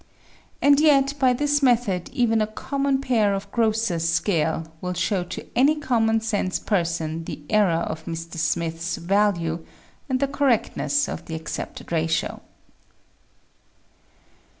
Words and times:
And 0.63 0.79
yet 0.79 1.13
by 1.19 1.33
this 1.33 1.61
method 1.61 2.09
even 2.09 2.41
a 2.41 2.47
common 2.47 3.01
pair 3.01 3.35
of 3.35 3.51
grocer's 3.51 4.09
scales 4.09 4.65
will 4.81 4.95
show 4.95 5.23
to 5.25 5.45
any 5.55 5.75
common 5.75 6.21
sense 6.21 6.57
person 6.57 7.25
the 7.25 7.41
error 7.51 7.81
of 7.83 8.05
Mr. 8.05 8.37
Smith's 8.37 8.95
value 8.95 9.63
and 10.09 10.19
the 10.19 10.27
correctness 10.27 11.07
of 11.07 11.25
the 11.25 11.35
accepted 11.35 11.91
ratio. 11.91 12.41